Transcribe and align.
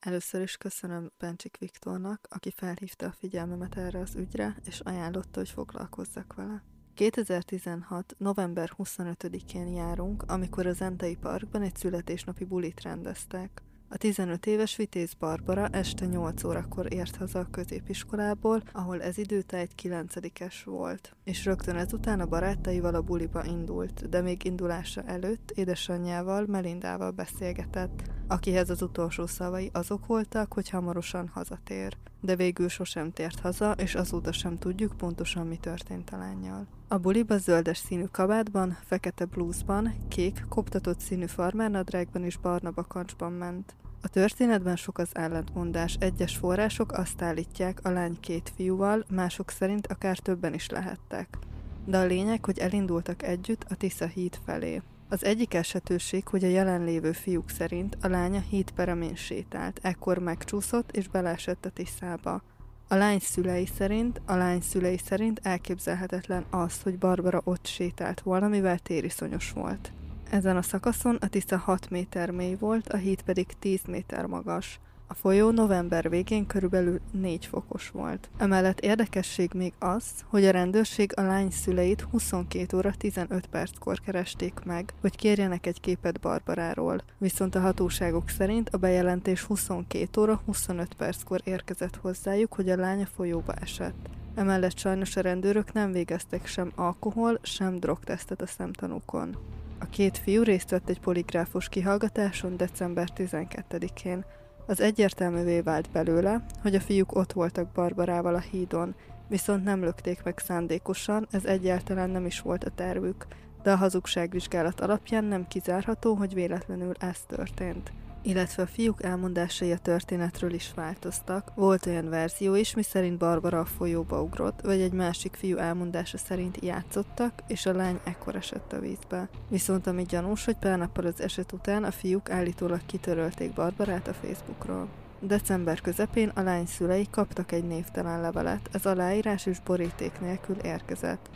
Először 0.00 0.40
is 0.40 0.56
köszönöm 0.56 1.10
Bencsik 1.18 1.56
Viktornak, 1.56 2.26
aki 2.30 2.50
felhívta 2.56 3.06
a 3.06 3.14
figyelmemet 3.18 3.76
erre 3.76 3.98
az 3.98 4.14
ügyre, 4.14 4.56
és 4.66 4.80
ajánlotta, 4.80 5.38
hogy 5.38 5.48
foglalkozzak 5.48 6.34
vele. 6.34 6.62
2016. 6.94 8.14
november 8.18 8.70
25-én 8.76 9.66
járunk, 9.66 10.22
amikor 10.26 10.66
az 10.66 10.80
Entei 10.80 11.16
Parkban 11.16 11.62
egy 11.62 11.76
születésnapi 11.76 12.44
bulit 12.44 12.82
rendeztek. 12.82 13.62
A 13.88 13.96
15 13.96 14.46
éves 14.46 14.76
Vitéz 14.76 15.14
Barbara 15.14 15.66
este 15.66 16.06
8 16.06 16.44
órakor 16.44 16.92
ért 16.92 17.16
haza 17.16 17.38
a 17.38 17.50
középiskolából, 17.50 18.62
ahol 18.72 19.02
ez 19.02 19.18
időta 19.18 19.56
egy 19.56 19.74
9 19.74 20.64
volt, 20.64 21.16
és 21.24 21.44
rögtön 21.44 21.76
ezután 21.76 22.20
a 22.20 22.26
barátaival 22.26 22.94
a 22.94 23.02
buliba 23.02 23.44
indult, 23.44 24.08
de 24.08 24.20
még 24.20 24.44
indulása 24.44 25.02
előtt 25.02 25.50
édesanyjával, 25.50 26.46
Melindával 26.46 27.10
beszélgetett, 27.10 28.02
akihez 28.28 28.70
az 28.70 28.82
utolsó 28.82 29.26
szavai 29.26 29.70
azok 29.72 30.06
voltak, 30.06 30.52
hogy 30.52 30.68
hamarosan 30.68 31.30
hazatér. 31.34 31.96
De 32.20 32.36
végül 32.36 32.68
sosem 32.68 33.12
tért 33.12 33.40
haza, 33.40 33.72
és 33.72 33.94
azóta 33.94 34.32
sem 34.32 34.58
tudjuk 34.58 34.96
pontosan 34.96 35.46
mi 35.46 35.56
történt 35.56 36.10
a 36.10 36.16
lányjal. 36.16 36.66
A 36.88 36.98
buliba 36.98 37.38
zöldes 37.38 37.78
színű 37.78 38.04
kabátban, 38.04 38.76
fekete 38.84 39.24
blúzban, 39.24 39.94
kék, 40.08 40.44
koptatott 40.48 41.00
színű 41.00 41.26
farmernadrágban 41.26 42.24
és 42.24 42.36
barna 42.36 42.70
bakancsban 42.70 43.32
ment. 43.32 43.74
A 44.02 44.08
történetben 44.08 44.76
sok 44.76 44.98
az 44.98 45.08
ellentmondás, 45.12 45.96
egyes 46.00 46.36
források 46.36 46.92
azt 46.92 47.22
állítják 47.22 47.80
a 47.82 47.90
lány 47.90 48.20
két 48.20 48.52
fiúval, 48.56 49.04
mások 49.10 49.50
szerint 49.50 49.86
akár 49.86 50.18
többen 50.18 50.54
is 50.54 50.68
lehettek. 50.68 51.38
De 51.84 51.98
a 51.98 52.04
lényeg, 52.04 52.44
hogy 52.44 52.58
elindultak 52.58 53.22
együtt 53.22 53.64
a 53.68 53.74
Tisza 53.74 54.06
híd 54.06 54.38
felé. 54.44 54.82
Az 55.10 55.24
egyik 55.24 55.54
esetőség, 55.54 56.28
hogy 56.28 56.44
a 56.44 56.48
jelenlévő 56.48 57.12
fiúk 57.12 57.50
szerint 57.50 57.96
a 58.02 58.08
lánya 58.08 58.40
híd 58.40 58.70
peremén 58.70 59.14
sétált, 59.14 59.78
ekkor 59.82 60.18
megcsúszott 60.18 60.96
és 60.96 61.08
beleesett 61.08 61.64
a 61.64 61.70
Tiszába. 61.70 62.42
A 62.88 62.94
lány 62.94 63.18
szülei 63.18 63.66
szerint, 63.76 64.20
a 64.26 64.34
lány 64.34 64.60
szülei 64.60 64.98
szerint 64.98 65.40
elképzelhetetlen 65.42 66.44
az, 66.50 66.82
hogy 66.82 66.98
Barbara 66.98 67.40
ott 67.44 67.66
sétált 67.66 68.20
volna, 68.20 68.48
mivel 68.48 68.78
tériszonyos 68.78 69.52
volt. 69.52 69.92
Ezen 70.30 70.56
a 70.56 70.62
szakaszon 70.62 71.16
a 71.20 71.28
Tisza 71.28 71.56
6 71.56 71.90
méter 71.90 72.30
mély 72.30 72.54
volt, 72.54 72.88
a 72.88 72.96
híd 72.96 73.22
pedig 73.22 73.46
10 73.58 73.80
méter 73.86 74.26
magas. 74.26 74.80
A 75.10 75.14
folyó 75.14 75.50
november 75.50 76.10
végén 76.10 76.46
körülbelül 76.46 77.00
4 77.10 77.46
fokos 77.46 77.90
volt. 77.90 78.28
Emellett 78.36 78.80
érdekesség 78.80 79.50
még 79.54 79.72
az, 79.78 80.04
hogy 80.26 80.44
a 80.44 80.50
rendőrség 80.50 81.12
a 81.16 81.22
lány 81.22 81.50
szüleit 81.50 82.00
22 82.00 82.76
óra 82.76 82.92
15 82.98 83.46
perckor 83.46 84.00
keresték 84.00 84.60
meg, 84.64 84.92
hogy 85.00 85.16
kérjenek 85.16 85.66
egy 85.66 85.80
képet 85.80 86.20
Barbaráról. 86.20 87.02
Viszont 87.18 87.54
a 87.54 87.60
hatóságok 87.60 88.28
szerint 88.28 88.68
a 88.68 88.76
bejelentés 88.76 89.42
22 89.42 90.20
óra 90.20 90.40
25 90.44 90.94
perckor 90.94 91.40
érkezett 91.44 91.96
hozzájuk, 91.96 92.54
hogy 92.54 92.70
a 92.70 92.76
lány 92.76 93.02
a 93.02 93.08
folyóba 93.14 93.52
esett. 93.52 94.08
Emellett 94.34 94.78
sajnos 94.78 95.16
a 95.16 95.20
rendőrök 95.20 95.72
nem 95.72 95.92
végeztek 95.92 96.46
sem 96.46 96.72
alkohol, 96.74 97.38
sem 97.42 97.76
drogtesztet 97.78 98.42
a 98.42 98.46
szemtanúkon. 98.46 99.36
A 99.78 99.84
két 99.84 100.18
fiú 100.18 100.42
részt 100.42 100.70
vett 100.70 100.88
egy 100.88 101.00
poligráfos 101.00 101.68
kihallgatáson 101.68 102.56
december 102.56 103.08
12-én. 103.16 104.24
Az 104.68 104.80
egyértelművé 104.80 105.60
vált 105.60 105.90
belőle, 105.90 106.44
hogy 106.62 106.74
a 106.74 106.80
fiúk 106.80 107.14
ott 107.14 107.32
voltak 107.32 107.72
Barbarával 107.72 108.34
a 108.34 108.38
hídon, 108.38 108.94
viszont 109.28 109.64
nem 109.64 109.80
lökték 109.80 110.22
meg 110.22 110.38
szándékosan, 110.38 111.26
ez 111.30 111.44
egyáltalán 111.44 112.10
nem 112.10 112.26
is 112.26 112.40
volt 112.40 112.64
a 112.64 112.70
tervük, 112.70 113.26
de 113.62 113.72
a 113.72 113.76
hazugságvizsgálat 113.76 114.80
alapján 114.80 115.24
nem 115.24 115.48
kizárható, 115.48 116.14
hogy 116.14 116.34
véletlenül 116.34 116.92
ez 116.98 117.20
történt 117.26 117.92
illetve 118.28 118.62
a 118.62 118.66
fiúk 118.66 119.02
elmondásai 119.02 119.72
a 119.72 119.78
történetről 119.78 120.52
is 120.52 120.72
változtak. 120.74 121.52
Volt 121.54 121.86
olyan 121.86 122.08
verzió 122.08 122.54
is, 122.54 122.74
miszerint 122.74 123.18
Barbara 123.18 123.60
a 123.60 123.64
folyóba 123.64 124.22
ugrott, 124.22 124.60
vagy 124.60 124.80
egy 124.80 124.92
másik 124.92 125.34
fiú 125.34 125.56
elmondása 125.56 126.18
szerint 126.18 126.58
játszottak, 126.62 127.32
és 127.46 127.66
a 127.66 127.72
lány 127.72 128.00
ekkor 128.04 128.36
esett 128.36 128.72
a 128.72 128.80
vízbe. 128.80 129.28
Viszont 129.48 129.86
ami 129.86 130.02
gyanús, 130.02 130.44
hogy 130.44 130.56
pár 130.56 130.78
nappal 130.78 131.06
az 131.06 131.20
eset 131.20 131.52
után 131.52 131.84
a 131.84 131.90
fiúk 131.90 132.30
állítólag 132.30 132.80
kitörölték 132.86 133.52
Barbarát 133.52 134.08
a 134.08 134.12
Facebookról. 134.12 134.88
December 135.20 135.80
közepén 135.80 136.28
a 136.28 136.40
lány 136.40 136.66
szülei 136.66 137.06
kaptak 137.10 137.52
egy 137.52 137.64
névtelen 137.64 138.20
levelet, 138.20 138.68
ez 138.72 138.86
aláírás 138.86 139.46
és 139.46 139.60
boríték 139.60 140.20
nélkül 140.20 140.56
érkezett. 140.56 141.30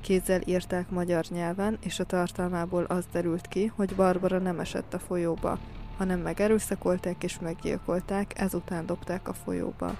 Kézzel 0.00 0.40
írták 0.44 0.90
magyar 0.90 1.24
nyelven, 1.30 1.78
és 1.80 2.00
a 2.00 2.04
tartalmából 2.04 2.84
az 2.84 3.04
derült 3.12 3.46
ki, 3.46 3.72
hogy 3.76 3.94
Barbara 3.94 4.38
nem 4.38 4.60
esett 4.60 4.94
a 4.94 4.98
folyóba, 4.98 5.58
hanem 6.02 6.20
megerőszakolták 6.20 7.24
és 7.24 7.38
meggyilkolták, 7.38 8.40
ezután 8.40 8.86
dobták 8.86 9.28
a 9.28 9.32
folyóba. 9.32 9.96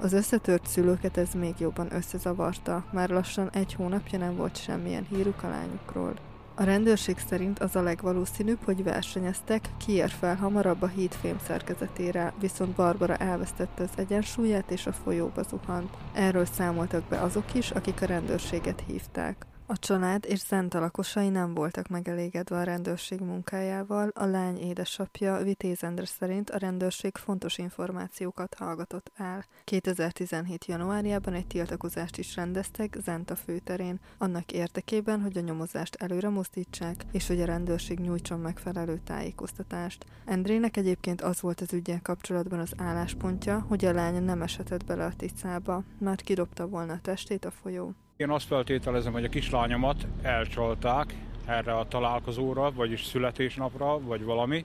Az 0.00 0.12
összetört 0.12 0.66
szülőket 0.66 1.16
ez 1.16 1.28
még 1.34 1.54
jobban 1.58 1.94
összezavarta, 1.94 2.84
már 2.92 3.08
lassan 3.08 3.50
egy 3.50 3.74
hónapja 3.74 4.18
nem 4.18 4.36
volt 4.36 4.62
semmilyen 4.62 5.06
híruk 5.10 5.42
a 5.42 5.48
lányukról. 5.48 6.14
A 6.54 6.62
rendőrség 6.64 7.18
szerint 7.28 7.58
az 7.58 7.76
a 7.76 7.82
legvalószínűbb, 7.82 8.58
hogy 8.64 8.84
versenyeztek, 8.84 9.68
ki 9.76 9.92
ér 9.92 10.10
fel 10.10 10.36
hamarabb 10.36 10.82
a 10.82 10.86
híd 10.86 11.18
szerkezetére, 11.46 12.32
viszont 12.40 12.74
Barbara 12.74 13.16
elvesztette 13.16 13.82
az 13.82 13.90
egyensúlyát 13.96 14.70
és 14.70 14.86
a 14.86 14.92
folyóba 14.92 15.42
zuhant. 15.42 15.90
Erről 16.12 16.44
számoltak 16.44 17.02
be 17.08 17.20
azok 17.20 17.54
is, 17.54 17.70
akik 17.70 18.02
a 18.02 18.06
rendőrséget 18.06 18.82
hívták. 18.86 19.46
A 19.70 19.78
család 19.78 20.24
és 20.28 20.38
Zenta 20.38 20.80
lakosai 20.80 21.28
nem 21.28 21.54
voltak 21.54 21.88
megelégedve 21.88 22.56
a 22.56 22.62
rendőrség 22.62 23.20
munkájával, 23.20 24.10
a 24.14 24.24
lány 24.24 24.58
édesapja 24.58 25.42
Vitéz 25.42 25.82
Endre 25.82 26.06
szerint 26.06 26.50
a 26.50 26.58
rendőrség 26.58 27.16
fontos 27.16 27.58
információkat 27.58 28.54
hallgatott 28.54 29.12
el. 29.16 29.44
2017. 29.64 30.64
januárjában 30.64 31.34
egy 31.34 31.46
tiltakozást 31.46 32.18
is 32.18 32.36
rendeztek 32.36 32.96
Zenta 33.02 33.36
főterén, 33.36 34.00
annak 34.18 34.52
érdekében, 34.52 35.20
hogy 35.20 35.38
a 35.38 35.40
nyomozást 35.40 35.94
előre 35.94 36.28
mozdítsák, 36.28 37.04
és 37.12 37.26
hogy 37.26 37.40
a 37.40 37.46
rendőrség 37.46 37.98
nyújtson 37.98 38.40
megfelelő 38.40 39.00
tájékoztatást. 39.04 40.04
Endrének 40.24 40.76
egyébként 40.76 41.22
az 41.22 41.40
volt 41.40 41.60
az 41.60 41.72
ügyel 41.72 42.00
kapcsolatban 42.02 42.58
az 42.58 42.72
álláspontja, 42.76 43.64
hogy 43.68 43.84
a 43.84 43.92
lány 43.92 44.22
nem 44.22 44.42
esetett 44.42 44.84
bele 44.84 45.04
a 45.04 45.16
ticába, 45.16 45.82
mert 45.98 46.20
kidobta 46.20 46.66
volna 46.66 46.92
a 46.92 47.00
testét 47.02 47.44
a 47.44 47.50
folyó. 47.50 47.94
Én 48.18 48.30
azt 48.30 48.46
feltételezem, 48.46 49.12
hogy 49.12 49.24
a 49.24 49.28
kislányomat 49.28 50.06
elcsalták 50.22 51.14
erre 51.46 51.72
a 51.76 51.88
találkozóra, 51.88 52.72
vagyis 52.72 53.04
születésnapra, 53.04 54.00
vagy 54.00 54.24
valami, 54.24 54.64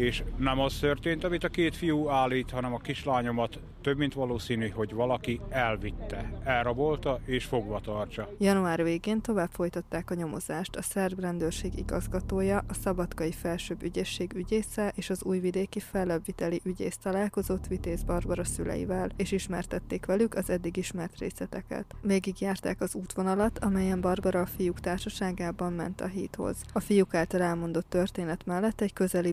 és 0.00 0.22
nem 0.36 0.60
az 0.60 0.78
történt, 0.78 1.24
amit 1.24 1.44
a 1.44 1.48
két 1.48 1.76
fiú 1.76 2.08
állít, 2.08 2.50
hanem 2.50 2.74
a 2.74 2.78
kislányomat 2.78 3.60
több 3.80 3.96
mint 3.96 4.14
valószínű, 4.14 4.68
hogy 4.68 4.92
valaki 4.92 5.40
elvitte, 5.48 6.32
elrabolta 6.44 7.20
és 7.24 7.44
fogva 7.44 7.80
tartsa. 7.80 8.28
Január 8.38 8.82
végén 8.82 9.20
tovább 9.20 9.50
folytatták 9.52 10.10
a 10.10 10.14
nyomozást. 10.14 10.76
A 10.76 10.82
szerb 10.82 11.20
rendőrség 11.20 11.78
igazgatója, 11.78 12.64
a 12.68 12.74
Szabadkai 12.74 13.32
Felsőbb 13.32 13.82
Ügyészség 13.82 14.32
ügyésze 14.34 14.92
és 14.96 15.10
az 15.10 15.24
újvidéki 15.24 15.80
fellebbviteli 15.80 16.60
ügyész 16.64 16.96
találkozott 16.96 17.66
Vitéz 17.66 18.02
Barbara 18.02 18.44
szüleivel, 18.44 19.10
és 19.16 19.32
ismertették 19.32 20.06
velük 20.06 20.34
az 20.34 20.50
eddig 20.50 20.76
ismert 20.76 21.18
részleteket. 21.18 21.94
Végig 22.02 22.40
járták 22.40 22.80
az 22.80 22.94
útvonalat, 22.94 23.58
amelyen 23.58 24.00
Barbara 24.00 24.40
a 24.40 24.46
fiúk 24.46 24.80
társaságában 24.80 25.72
ment 25.72 26.00
a 26.00 26.06
híthoz. 26.06 26.56
A 26.72 26.80
fiúk 26.80 27.14
által 27.14 27.40
elmondott 27.42 27.88
történet 27.88 28.46
mellett 28.46 28.80
egy 28.80 28.92
közeli 28.92 29.32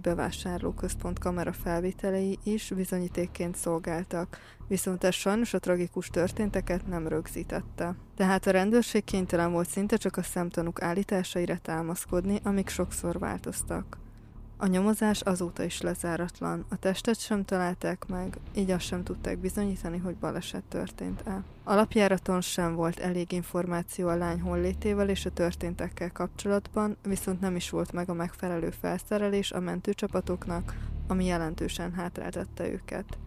bevásárlóközpont 0.58 1.20
kamera 1.20 1.54
felvételei 1.54 2.38
is 2.44 2.72
bizonyítékként 2.76 3.56
szolgáltak 3.56 4.38
viszont 4.68 5.04
ez 5.04 5.14
sajnos 5.14 5.54
a 5.54 5.60
tragikus 5.60 6.08
történteket 6.08 6.88
nem 6.88 7.08
rögzítette. 7.08 7.96
Tehát 8.16 8.48
a 8.48 8.52
rendőrség 8.52 9.04
kénytelen 9.04 9.52
volt 9.52 9.70
szinte 9.70 9.98
csak 9.98 10.18
a 10.18 10.24
szemtanúk 10.24 10.82
állításaira 10.82 11.58
támaszkodni, 11.58 12.40
amik 12.44 12.70
sokszor 12.70 13.20
változtak. 13.20 13.98
A 14.60 14.68
nyomozás 14.68 15.22
azóta 15.22 15.64
is 15.64 15.82
lezáratlan, 15.82 16.66
a 16.70 16.76
testet 16.76 17.20
sem 17.20 17.46
találták 17.46 18.06
meg, 18.08 18.38
így 18.56 18.72
azt 18.72 18.86
sem 18.86 19.04
tudták 19.04 19.38
bizonyítani, 19.38 19.98
hogy 19.98 20.16
baleset 20.16 20.64
történt-e. 20.64 21.44
Alapjáraton 21.64 22.42
sem 22.42 22.76
volt 22.76 23.00
elég 23.00 23.32
információ 23.32 24.08
a 24.08 24.16
lány 24.16 24.42
hollétével 24.42 25.10
és 25.10 25.26
a 25.26 25.32
történtekkel 25.32 26.12
kapcsolatban, 26.12 26.98
viszont 27.04 27.40
nem 27.40 27.56
is 27.56 27.70
volt 27.70 27.92
meg 27.92 28.10
a 28.10 28.14
megfelelő 28.14 28.70
felszerelés 28.70 29.52
a 29.52 29.60
mentőcsapatoknak, 29.60 30.76
ami 31.08 31.26
jelentősen 31.26 31.94
hátráltatta 31.94 32.68
őket 32.68 33.18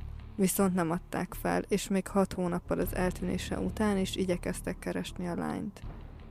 viszont 0.41 0.75
nem 0.75 0.91
adták 0.91 1.35
fel, 1.41 1.63
és 1.69 1.89
még 1.89 2.07
hat 2.07 2.33
hónappal 2.33 2.79
az 2.79 2.95
eltűnése 2.95 3.59
után 3.59 3.99
is 3.99 4.17
igyekeztek 4.17 4.79
keresni 4.79 5.29
a 5.29 5.35
lányt. 5.35 5.81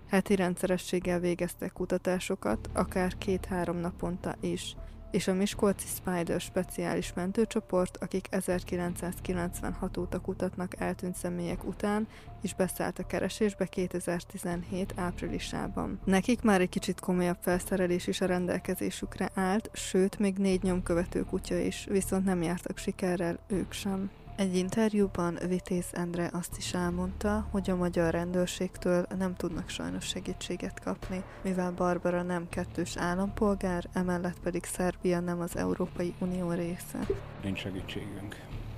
Heti 0.07 0.35
rendszerességgel 0.35 1.19
végeztek 1.19 1.73
kutatásokat, 1.73 2.69
akár 2.73 3.17
két-három 3.17 3.77
naponta 3.77 4.35
is, 4.39 4.75
és 5.11 5.27
a 5.27 5.33
Miskolci 5.33 5.87
Spider 5.87 6.41
speciális 6.41 7.13
mentőcsoport, 7.13 7.97
akik 7.97 8.27
1996 8.29 9.97
óta 9.97 10.19
kutatnak 10.19 10.79
eltűnt 10.79 11.15
személyek 11.15 11.63
után, 11.63 12.07
és 12.41 12.53
beszállt 12.53 12.99
a 12.99 13.05
keresésbe 13.05 13.65
2017 13.65 14.93
áprilisában. 14.95 15.99
Nekik 16.05 16.41
már 16.41 16.61
egy 16.61 16.69
kicsit 16.69 16.99
komolyabb 16.99 17.37
felszerelés 17.41 18.07
is 18.07 18.21
a 18.21 18.25
rendelkezésükre 18.25 19.29
állt, 19.33 19.69
sőt, 19.73 20.19
még 20.19 20.37
négy 20.37 20.63
nyomkövető 20.63 21.23
kutya 21.23 21.57
is, 21.57 21.85
viszont 21.89 22.25
nem 22.25 22.41
jártak 22.41 22.77
sikerrel 22.77 23.39
ők 23.47 23.71
sem. 23.71 24.09
Egy 24.39 24.55
interjúban 24.55 25.37
Vitéz 25.47 25.85
Endre 25.91 26.29
azt 26.33 26.57
is 26.57 26.73
elmondta, 26.73 27.47
hogy 27.51 27.69
a 27.69 27.75
magyar 27.75 28.11
rendőrségtől 28.11 29.05
nem 29.17 29.35
tudnak 29.35 29.69
sajnos 29.69 30.05
segítséget 30.05 30.79
kapni, 30.79 31.23
mivel 31.43 31.71
Barbara 31.71 32.21
nem 32.21 32.49
kettős 32.49 32.97
állampolgár, 32.97 33.85
emellett 33.93 34.39
pedig 34.43 34.63
Szerbia 34.63 35.19
nem 35.19 35.39
az 35.39 35.57
Európai 35.57 36.13
Unió 36.19 36.51
része. 36.51 36.99
Nincs 37.43 37.59
segítségünk. 37.59 38.35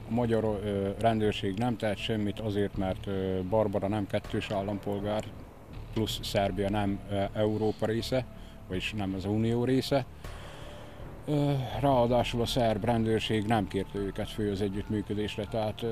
A 0.10 0.14
magyar 0.14 0.44
ö, 0.44 0.90
rendőrség 1.00 1.58
nem 1.58 1.78
tehet 1.78 1.98
semmit 1.98 2.40
azért, 2.40 2.78
mert 2.78 3.08
ö, 3.08 3.40
Barbara 3.50 3.88
nem 3.88 4.08
kettős 4.08 4.52
állampolgár, 4.52 5.24
plusz 5.94 6.20
Szerbia 6.24 6.70
nem 6.70 7.00
ö, 7.12 7.24
Európa 7.34 7.86
része, 7.86 8.26
vagyis 8.68 8.94
nem 8.94 9.14
az 9.14 9.26
Unió 9.26 9.64
része 9.64 10.06
Ráadásul 11.80 12.42
a 12.42 12.46
szerb 12.46 12.86
rendőrség 12.86 13.46
nem 13.46 13.68
kérte 13.68 13.98
őket 13.98 14.30
fő 14.30 14.52
az 14.52 14.62
együttműködésre, 14.62 15.46
tehát 15.46 15.86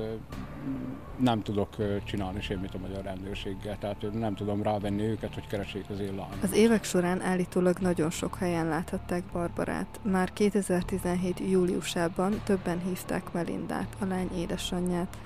nem 1.18 1.42
tudok 1.42 1.76
csinálni 2.04 2.42
semmit 2.42 2.74
a 2.74 2.78
magyar 2.78 3.04
rendőrséggel, 3.04 3.78
tehát 3.78 4.14
nem 4.14 4.36
tudom 4.36 4.64
rávenni 4.64 5.04
őket, 5.04 5.34
hogy 5.34 5.48
keressék 5.48 5.90
az 5.90 6.00
én 6.00 6.16
lányomat. 6.16 6.44
Az 6.44 6.54
évek 6.54 6.84
során 6.84 7.22
állítólag 7.22 7.78
nagyon 7.78 8.10
sok 8.10 8.36
helyen 8.36 8.68
láthatták 8.68 9.24
Barbarát. 9.24 10.00
Már 10.04 10.34
2017. 10.34 11.40
júliusában 11.40 12.42
többen 12.44 12.82
hívták 12.86 13.32
Melindát, 13.32 13.96
a 14.00 14.06
lány 14.06 14.30
édesanyját, 14.38 15.18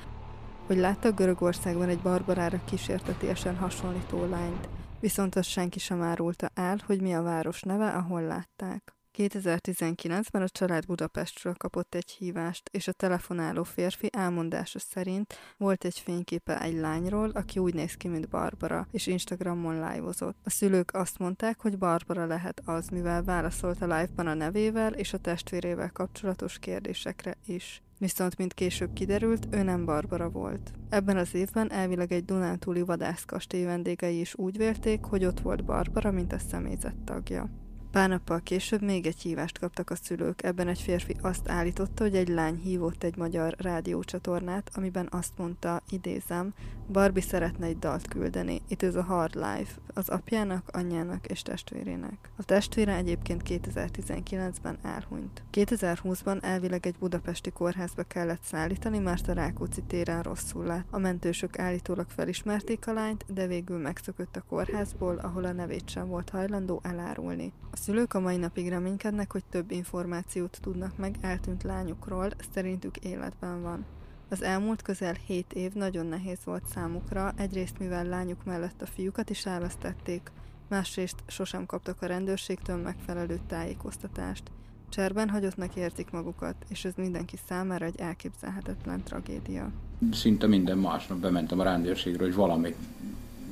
hogy 0.67 0.77
láttak 0.77 1.15
Görögországban 1.15 1.89
egy 1.89 1.99
Barbarára 1.99 2.59
kísértetiesen 2.65 3.55
hasonlító 3.55 4.25
lányt, 4.25 4.69
viszont 4.99 5.35
azt 5.35 5.49
senki 5.49 5.79
sem 5.79 6.01
árulta 6.01 6.49
el, 6.53 6.77
hogy 6.85 7.01
mi 7.01 7.13
a 7.13 7.21
város 7.21 7.61
neve, 7.61 7.87
ahol 7.87 8.21
látták. 8.21 8.93
2019-ben 9.17 10.41
a 10.41 10.49
család 10.49 10.85
Budapestről 10.85 11.53
kapott 11.53 11.95
egy 11.95 12.11
hívást, 12.11 12.69
és 12.71 12.87
a 12.87 12.91
telefonáló 12.91 13.63
férfi 13.63 14.09
elmondása 14.11 14.79
szerint 14.79 15.33
volt 15.57 15.83
egy 15.85 15.99
fényképe 15.99 16.61
egy 16.61 16.75
lányról, 16.75 17.29
aki 17.29 17.59
úgy 17.59 17.73
néz 17.73 17.93
ki, 17.93 18.07
mint 18.07 18.29
Barbara, 18.29 18.87
és 18.91 19.07
Instagramon 19.07 19.73
live-ozott. 19.73 20.37
A 20.43 20.49
szülők 20.49 20.93
azt 20.93 21.19
mondták, 21.19 21.61
hogy 21.61 21.77
Barbara 21.77 22.25
lehet 22.25 22.61
az, 22.65 22.87
mivel 22.87 23.23
válaszolt 23.23 23.81
a 23.81 23.85
live-ban 23.85 24.27
a 24.27 24.33
nevével 24.33 24.93
és 24.93 25.13
a 25.13 25.17
testvérével 25.17 25.91
kapcsolatos 25.91 26.59
kérdésekre 26.59 27.37
is. 27.45 27.81
Viszont, 27.97 28.37
mint 28.37 28.53
később 28.53 28.93
kiderült, 28.93 29.47
ő 29.51 29.63
nem 29.63 29.85
Barbara 29.85 30.29
volt. 30.29 30.71
Ebben 30.89 31.17
az 31.17 31.33
évben 31.33 31.71
elvileg 31.71 32.11
egy 32.11 32.25
Dunántúli 32.25 32.81
vadászkastély 32.81 33.63
vendégei 33.63 34.19
is 34.19 34.35
úgy 34.35 34.57
vélték, 34.57 35.03
hogy 35.03 35.25
ott 35.25 35.39
volt 35.39 35.65
Barbara, 35.65 36.11
mint 36.11 36.33
a 36.33 36.39
személyzet 36.39 36.95
tagja. 37.05 37.62
Pár 37.93 38.09
nappal 38.09 38.39
később 38.39 38.81
még 38.81 39.05
egy 39.05 39.21
hívást 39.21 39.59
kaptak 39.59 39.89
a 39.89 39.95
szülők. 39.95 40.43
Ebben 40.43 40.67
egy 40.67 40.81
férfi 40.81 41.15
azt 41.21 41.49
állította, 41.49 42.03
hogy 42.03 42.15
egy 42.15 42.27
lány 42.27 42.55
hívott 42.55 43.03
egy 43.03 43.17
magyar 43.17 43.55
rádiócsatornát, 43.57 44.71
amiben 44.73 45.07
azt 45.11 45.37
mondta, 45.37 45.81
idézem, 45.89 46.53
Barbie 46.91 47.23
szeretne 47.23 47.65
egy 47.65 47.79
dalt 47.79 48.07
küldeni. 48.07 48.61
It 48.67 48.81
is 48.81 48.93
a 48.93 49.03
hard 49.03 49.35
life. 49.35 49.71
Az 49.93 50.09
apjának, 50.09 50.69
anyjának 50.71 51.25
és 51.25 51.41
testvérének. 51.41 52.31
A 52.37 52.43
testvére 52.43 52.95
egyébként 52.95 53.41
2019-ben 53.45 54.77
elhunyt. 54.81 55.43
2020-ban 55.51 56.43
elvileg 56.43 56.85
egy 56.85 56.95
budapesti 56.99 57.51
kórházba 57.51 58.03
kellett 58.03 58.43
szállítani, 58.43 58.99
mert 58.99 59.27
a 59.27 59.33
Rákóczi 59.33 59.81
téren 59.87 60.21
rosszul 60.21 60.65
lett. 60.65 60.87
A 60.89 60.97
mentősök 60.97 61.59
állítólag 61.59 62.09
felismerték 62.09 62.87
a 62.87 62.93
lányt, 62.93 63.25
de 63.33 63.47
végül 63.47 63.77
megszökött 63.77 64.35
a 64.35 64.43
kórházból, 64.49 65.17
ahol 65.17 65.43
a 65.43 65.51
nevét 65.51 65.89
sem 65.89 66.07
volt 66.07 66.29
hajlandó 66.29 66.79
elárulni. 66.83 67.53
A 67.71 67.75
szülők 67.83 68.13
a 68.13 68.19
mai 68.19 68.37
napig 68.37 68.69
reménykednek, 68.69 69.31
hogy 69.31 69.43
több 69.49 69.71
információt 69.71 70.57
tudnak 70.61 70.97
meg 70.97 71.15
eltűnt 71.21 71.63
lányukról, 71.63 72.29
szerintük 72.53 72.97
életben 72.97 73.61
van. 73.61 73.85
Az 74.29 74.41
elmúlt 74.41 74.81
közel 74.81 75.15
7 75.25 75.53
év 75.53 75.73
nagyon 75.73 76.05
nehéz 76.05 76.37
volt 76.43 76.65
számukra, 76.73 77.33
egyrészt 77.35 77.79
mivel 77.79 78.05
lányuk 78.05 78.43
mellett 78.45 78.81
a 78.81 78.85
fiúkat 78.85 79.29
is 79.29 79.45
elvesztették, 79.45 80.31
másrészt 80.67 81.15
sosem 81.27 81.65
kaptak 81.65 82.01
a 82.01 82.05
rendőrségtől 82.05 82.77
megfelelő 82.77 83.39
tájékoztatást. 83.47 84.43
Cserben 84.89 85.29
hagyottnak 85.29 85.75
érzik 85.75 86.11
magukat, 86.11 86.55
és 86.67 86.85
ez 86.85 86.93
mindenki 86.95 87.37
számára 87.47 87.85
egy 87.85 87.99
elképzelhetetlen 87.99 89.03
tragédia. 89.03 89.71
Szinte 90.11 90.47
minden 90.47 90.77
másnap 90.77 91.17
bementem 91.17 91.59
a 91.59 91.63
rendőrségre, 91.63 92.23
hogy 92.23 92.35
valami 92.35 92.75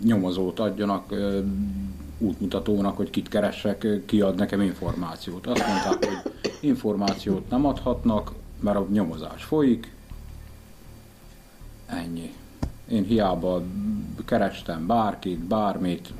nyomozót 0.03 0.59
adjanak, 0.59 1.13
útmutatónak, 2.21 2.97
hogy 2.97 3.09
kit 3.09 3.29
keressek, 3.29 3.87
kiad 4.05 4.35
nekem 4.35 4.61
információt. 4.61 5.47
Azt 5.47 5.67
mondták, 5.67 6.05
hogy 6.05 6.31
információt 6.59 7.49
nem 7.49 7.65
adhatnak, 7.65 8.31
mert 8.59 8.77
a 8.77 8.87
nyomozás 8.91 9.43
folyik. 9.43 9.93
Ennyi. 11.85 12.33
Én 12.87 13.03
hiába 13.03 13.63
kerestem 14.25 14.87
bárkit, 14.87 15.39
bármit, 15.39 16.13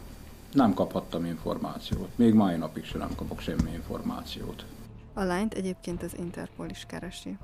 nem 0.54 0.74
kaphattam 0.74 1.26
információt. 1.26 2.10
Még 2.16 2.34
mai 2.34 2.56
napig 2.56 2.84
sem 2.84 3.00
nem 3.00 3.16
kapok 3.16 3.40
semmi 3.40 3.72
információt. 3.74 4.66
A 5.14 5.24
lányt 5.24 5.54
egyébként 5.54 6.04
az 6.04 6.18
Interpol 6.18 6.70
is 6.70 6.86
keresi. 6.88 7.38